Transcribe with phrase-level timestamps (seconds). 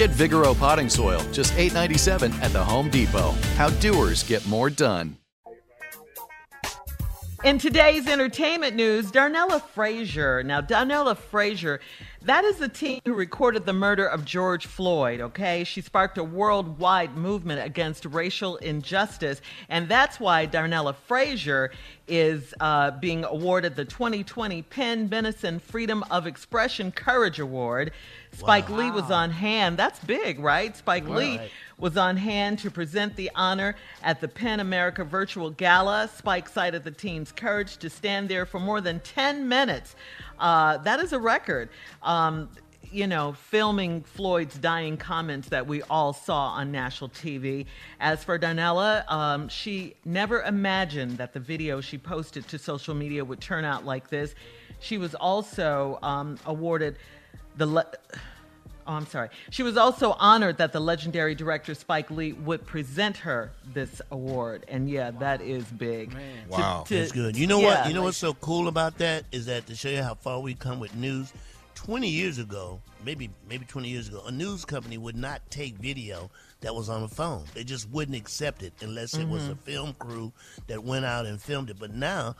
[0.00, 3.32] Get Vigoro potting soil, just $8.97 at the Home Depot.
[3.56, 5.18] How doers get more done.
[7.44, 10.42] In today's entertainment news, Darnella Frazier.
[10.42, 11.80] Now, Darnella Frazier,
[12.22, 15.64] that is the team who recorded the murder of George Floyd, okay?
[15.64, 21.70] She sparked a worldwide movement against racial injustice, and that's why Darnella Frazier
[22.06, 27.92] is uh, being awarded the 2020 PEN Benenson Freedom of Expression Courage Award.
[28.32, 28.76] Spike wow.
[28.76, 29.76] Lee was on hand.
[29.76, 30.76] That's big, right?
[30.76, 31.16] Spike right.
[31.16, 31.40] Lee
[31.78, 36.10] was on hand to present the honor at the PEN America Virtual Gala.
[36.14, 39.96] Spike cited the team's courage to stand there for more than 10 minutes.
[40.40, 41.68] Uh, that is a record.
[42.02, 42.48] Um,
[42.90, 47.66] you know, filming Floyd's dying comments that we all saw on national TV.
[48.00, 53.24] As for Darnella, um, she never imagined that the video she posted to social media
[53.24, 54.34] would turn out like this.
[54.80, 56.96] She was also um, awarded
[57.56, 57.66] the.
[57.66, 57.92] Le-
[58.86, 59.28] Oh, I'm sorry.
[59.50, 64.64] She was also honored that the legendary director Spike Lee would present her this award,
[64.68, 66.12] and yeah, that is big.
[66.12, 66.48] Man.
[66.48, 67.36] Wow, to, that's good.
[67.36, 67.88] You know yeah, what?
[67.88, 70.40] You know like, what's so cool about that is that to show you how far
[70.40, 71.32] we come with news.
[71.74, 76.30] 20 years ago, maybe maybe 20 years ago, a news company would not take video
[76.60, 77.44] that was on a phone.
[77.54, 79.30] They just wouldn't accept it unless it mm-hmm.
[79.30, 80.32] was a film crew
[80.66, 81.78] that went out and filmed it.
[81.78, 82.36] But now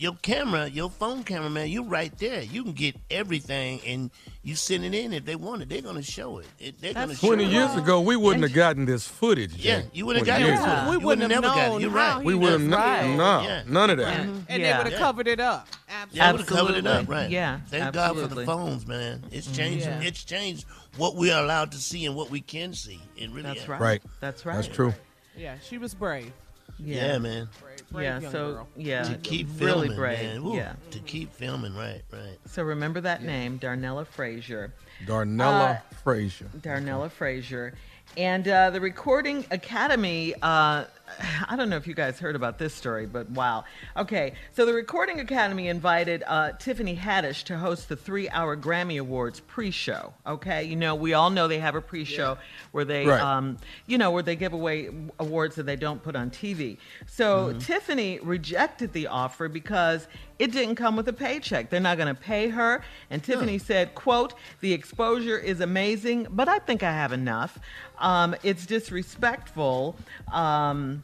[0.00, 2.40] your camera, your phone camera, man, you right there.
[2.40, 4.10] You can get everything, and
[4.42, 5.68] you send it in if they want it.
[5.68, 6.46] They're gonna show it.
[6.58, 9.56] it they're gonna Twenty years ago, we wouldn't have gotten this footage.
[9.56, 10.90] Yeah, you wouldn't have gotten it.
[10.90, 11.80] We wouldn't have never gotten it.
[11.82, 12.24] You're right.
[12.24, 13.14] We would have right.
[13.14, 13.62] no, yeah.
[13.66, 14.20] none of that.
[14.20, 14.78] And, and yeah.
[14.78, 15.68] they would have covered it up.
[15.90, 16.16] Absolutely.
[16.18, 17.06] Yeah, would have covered it up.
[17.06, 17.30] Right.
[17.30, 17.60] Yeah.
[17.68, 18.22] Thank absolutely.
[18.22, 19.22] God for the phones, man.
[19.30, 19.56] It's mm-hmm.
[19.56, 19.84] changed.
[19.84, 20.00] Yeah.
[20.00, 20.64] It's changed
[20.96, 23.02] what we are allowed to see and what we can see.
[23.18, 23.42] It really.
[23.42, 23.68] That's is.
[23.68, 23.80] right.
[23.80, 24.02] Right.
[24.20, 24.54] That's right.
[24.54, 24.94] That's true.
[25.36, 26.32] Yeah, she was brave.
[26.78, 27.48] Yeah, yeah man.
[27.60, 28.68] Brave, brave yeah, so girl.
[28.76, 30.18] yeah, to keep really filming, brave.
[30.18, 30.42] man.
[30.42, 32.38] Ooh, yeah, to keep filming, right, right.
[32.46, 33.26] So remember that yeah.
[33.26, 34.72] name, Darnella Frazier.
[35.06, 36.50] Darnella uh, Frazier.
[36.58, 37.14] Darnella okay.
[37.14, 37.74] Frazier.
[38.16, 40.84] And uh, the Recording Academy uh,
[41.48, 43.64] I don't know if you guys heard about this story, but wow.
[43.96, 49.40] Okay, so the Recording Academy invited uh, Tiffany Haddish to host the three-hour Grammy Awards
[49.40, 50.12] pre-show.
[50.26, 52.44] Okay, you know we all know they have a pre-show yeah.
[52.72, 53.20] where they, right.
[53.20, 56.76] um, you know, where they give away awards that they don't put on TV.
[57.06, 57.58] So mm-hmm.
[57.58, 60.06] Tiffany rejected the offer because
[60.38, 61.68] it didn't come with a paycheck.
[61.68, 62.82] They're not going to pay her.
[63.10, 67.58] And Tiffany said, "quote The exposure is amazing, but I think I have enough.
[67.98, 69.96] Um, it's disrespectful."
[70.32, 70.99] Um,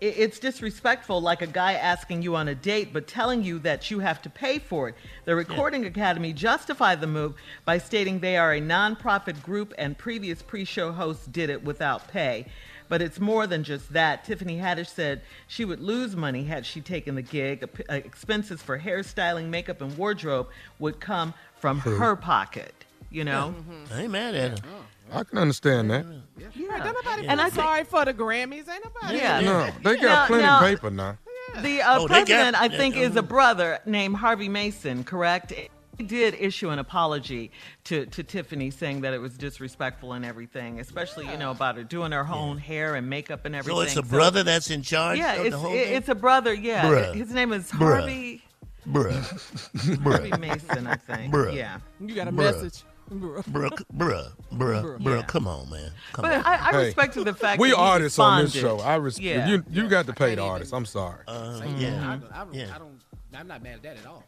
[0.00, 4.00] it's disrespectful, like a guy asking you on a date but telling you that you
[4.00, 4.94] have to pay for it.
[5.24, 5.88] The Recording yeah.
[5.88, 7.34] Academy justified the move
[7.64, 12.08] by stating they are a nonprofit group and previous pre show hosts did it without
[12.08, 12.46] pay.
[12.88, 14.24] But it's more than just that.
[14.24, 17.68] Tiffany Haddish said she would lose money had she taken the gig.
[17.88, 22.85] Expenses for hairstyling, makeup, and wardrobe would come from her pocket.
[23.10, 23.74] You know, yeah.
[23.74, 23.94] mm-hmm.
[23.94, 24.66] I ain't mad at her.
[25.12, 26.04] I can understand that.
[26.38, 26.84] Yeah, yeah.
[26.84, 27.32] Don't nobody yeah.
[27.32, 28.68] and I sorry for the Grammys.
[28.68, 29.18] Ain't nobody.
[29.18, 31.18] Yeah, no, they got now, plenty now, of paper now.
[31.62, 35.04] The uh, oh, president, got, I think, is a brother named Harvey Mason.
[35.04, 35.52] Correct?
[35.96, 37.50] He did issue an apology
[37.84, 41.32] to, to Tiffany, saying that it was disrespectful and everything, especially yeah.
[41.32, 42.62] you know about her doing her own yeah.
[42.62, 43.76] hair and makeup and everything.
[43.76, 45.18] So it's a so, brother that's in charge.
[45.18, 46.52] Yeah, it's, it's a brother.
[46.52, 47.14] Yeah, Bruh.
[47.14, 47.78] his name is Bruh.
[47.78, 48.42] Harvey.
[48.86, 50.02] Bruh.
[50.02, 51.32] Harvey Mason, I think.
[51.32, 51.54] Bruh.
[51.54, 51.78] Yeah.
[52.00, 52.36] You got a Bruh.
[52.36, 52.84] message.
[53.10, 55.92] Bruh, bruh, bruh, bruh, bruh, come on, man.
[56.12, 56.44] Come but on.
[56.44, 58.80] I, I hey, respect the fact we that artists on this show.
[58.80, 59.48] I respect yeah.
[59.48, 59.64] you.
[59.70, 60.72] You got to pay the artists.
[60.72, 61.20] I'm sorry.
[61.28, 62.18] Uh, yeah.
[62.32, 62.72] I, I, yeah.
[62.74, 63.00] I don't.
[63.34, 64.24] I'm not mad at that at all.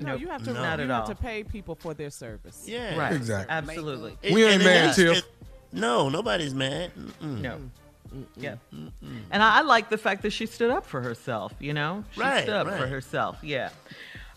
[0.00, 0.52] no, you have to.
[0.52, 0.62] No.
[0.62, 1.06] Not you have all.
[1.08, 2.64] to pay people for their service.
[2.66, 3.12] Yeah, right.
[3.12, 3.52] Exactly.
[3.54, 4.18] Absolutely.
[4.32, 5.22] we ain't mad, Tiff.
[5.72, 6.92] No, nobody's mad.
[6.94, 7.40] Mm-mm.
[7.40, 7.58] No.
[8.14, 8.24] Mm-mm.
[8.36, 8.56] Yeah.
[8.74, 8.90] Mm-mm.
[9.30, 12.04] And I, I, like the fact that she stood up for herself, you know?
[12.12, 12.80] She right, stood up right.
[12.80, 13.70] for herself, yeah.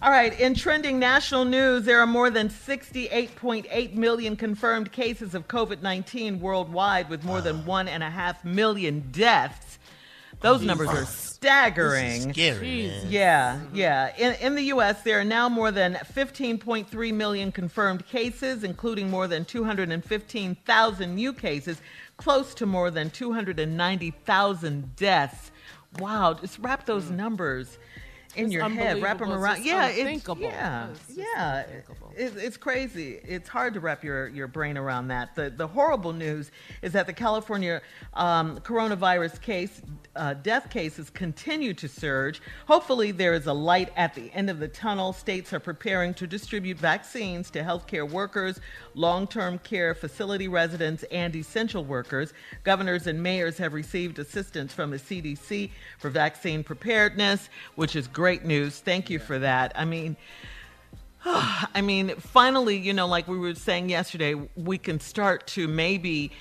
[0.02, 5.50] All right, in trending national news, there are more than 68.8 million confirmed cases of
[5.50, 9.78] COVID 19 worldwide, with more than one and a half million deaths.
[10.40, 12.32] Those numbers are staggering.
[12.32, 14.16] scary, yeah, yeah.
[14.18, 19.28] In, in the U.S., there are now more than 15.3 million confirmed cases, including more
[19.28, 21.82] than 215,000 new cases,
[22.16, 25.52] close to more than 290,000 deaths.
[25.98, 27.18] Wow, just wrap those mm.
[27.18, 27.78] numbers
[28.36, 29.58] in it's your head, wrap them around.
[29.58, 31.62] It's yeah, it's yeah, it's yeah.
[32.20, 33.18] It, it's crazy.
[33.24, 35.36] It's hard to wrap your, your brain around that.
[35.36, 36.52] The the horrible news
[36.82, 37.82] is that the California
[38.14, 39.82] um, coronavirus case
[40.18, 42.42] uh, death cases continue to surge.
[42.68, 45.14] Hopefully, there is a light at the end of the tunnel.
[45.14, 48.60] States are preparing to distribute vaccines to healthcare workers,
[48.96, 52.34] long-term care facility residents, and essential workers.
[52.66, 55.70] Governors and mayors have received assistance from the CDC
[56.00, 58.80] for vaccine preparedness, which is great news.
[58.80, 59.72] Thank you for that.
[59.74, 60.18] I mean,
[61.26, 66.32] I mean, finally, you know, like we were saying yesterday, we can start to maybe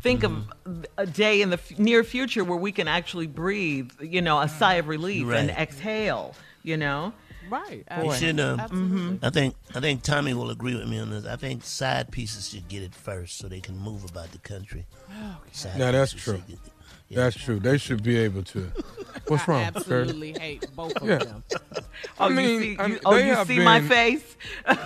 [0.00, 0.70] think mm-hmm.
[0.70, 4.40] of a day in the f- near future where we can actually breathe, you know,
[4.40, 5.38] a sigh of relief right.
[5.38, 7.12] and exhale, you know.
[7.50, 7.84] Right.
[8.02, 9.16] We should, um, mm-hmm.
[9.22, 11.24] I think I think Tommy will agree with me on this.
[11.24, 14.84] I think side pieces should get it first so they can move about the country.
[15.10, 15.78] Okay.
[15.78, 16.42] Now that's true.
[17.08, 17.24] Yeah.
[17.24, 17.58] That's true.
[17.58, 18.70] They should be able to.
[19.28, 19.62] What's wrong?
[19.62, 21.18] I absolutely hate both of yeah.
[21.18, 21.44] them.
[22.18, 24.36] Oh, I mean, you see, you, oh, you see been, my face?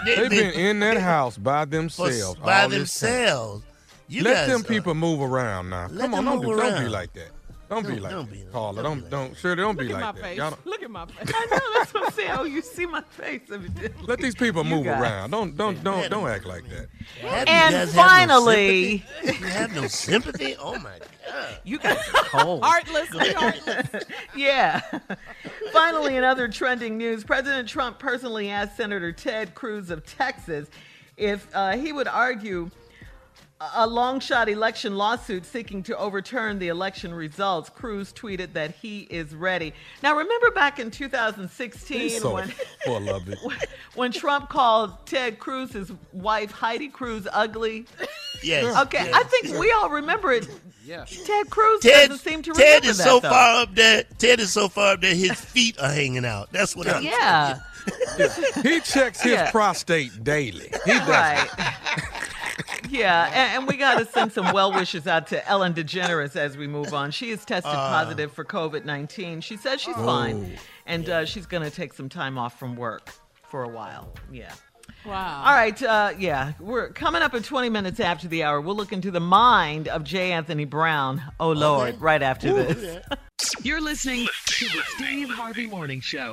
[0.05, 2.38] they've been in that house by themselves.
[2.41, 3.64] by themselves.
[4.09, 5.88] You Let guys, them people uh, move around now.
[5.88, 7.31] Come on, don't, do, don't be like that.
[7.73, 8.47] Don't, don't be like don't that.
[8.47, 8.83] Be, Carla.
[8.83, 10.37] Don't, don't, don't Shirley, don't Look be like that.
[10.37, 11.33] Y'all Look at my face.
[11.35, 12.31] I know, that's what I'm saying.
[12.33, 13.41] Oh, you see my face.
[14.03, 15.31] Let these people move around.
[15.31, 16.89] Don't don't don't don't act like that.
[17.23, 20.55] Have and finally, no you have no sympathy?
[20.59, 21.57] Oh my god.
[21.65, 22.63] You guys are cold.
[22.63, 24.05] heartless, heartless.
[24.37, 24.83] yeah.
[25.73, 30.69] finally, in other trending news, President Trump personally asked Senator Ted Cruz of Texas
[31.17, 32.70] if uh, he would argue
[33.75, 37.71] a long shot election lawsuit seeking to overturn the election results.
[37.71, 39.73] Cruz tweeted that he is ready.
[40.03, 42.53] Now, remember back in 2016 so when,
[43.95, 47.87] when Trump called Ted Cruz's wife, Heidi Cruz, ugly?
[48.43, 48.77] Yes.
[48.83, 49.15] Okay, yes.
[49.15, 50.49] I think we all remember it.
[50.85, 51.05] Yeah.
[51.05, 52.81] Ted Cruz Ted, doesn't seem to remember.
[52.81, 53.31] Ted is that, so though.
[53.31, 54.03] far up there.
[54.19, 56.51] Ted is so far up there, his feet are hanging out.
[56.51, 57.61] That's what I'm Yeah.
[58.63, 59.51] he checks his yeah.
[59.53, 60.73] prostate daily.
[60.85, 61.09] He does.
[61.09, 61.49] Right.
[62.93, 66.56] Yeah, and, and we got to send some well wishes out to Ellen DeGeneres as
[66.56, 67.11] we move on.
[67.11, 69.41] She has tested uh, positive for COVID 19.
[69.41, 72.77] She says she's oh, fine, and uh, she's going to take some time off from
[72.77, 73.11] work
[73.49, 74.13] for a while.
[74.31, 74.53] Yeah.
[75.06, 75.44] Wow.
[75.46, 75.82] All right.
[75.82, 78.61] Uh, yeah, we're coming up at 20 minutes after the hour.
[78.61, 80.32] We'll look into the mind of J.
[80.32, 81.22] Anthony Brown.
[81.41, 81.99] Oh, Lord, okay.
[81.99, 83.01] right after Ooh, this.
[83.11, 83.17] Yeah.
[83.63, 86.32] You're listening to the Steve Harvey Morning Show.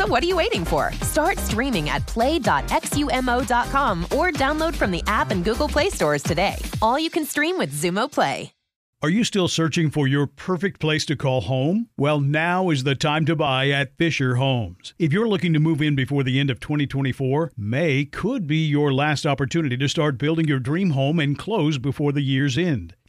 [0.00, 0.92] So what are you waiting for?
[1.02, 6.56] Start streaming at play.xumo.com or download from the app and Google Play stores today.
[6.80, 8.50] All you can stream with Xumo Play.
[9.02, 11.88] Are you still searching for your perfect place to call home?
[11.96, 14.92] Well, now is the time to buy at Fisher Homes.
[14.98, 18.92] If you're looking to move in before the end of 2024, May could be your
[18.92, 22.94] last opportunity to start building your dream home and close before the year's end.